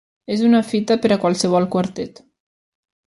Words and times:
És 0.35 0.39
una 0.47 0.61
fita 0.69 0.97
per 1.03 1.11
a 1.15 1.17
qualsevol 1.25 1.69
quartet. 1.77 2.23